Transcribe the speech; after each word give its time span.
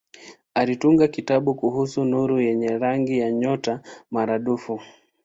Alitunga 0.53 1.07
kitabu 1.07 1.55
kuhusu 1.55 2.05
nuru 2.05 2.39
yenye 2.41 2.77
rangi 2.77 3.19
ya 3.19 3.31
nyota 3.31 3.81
maradufu. 4.11 4.79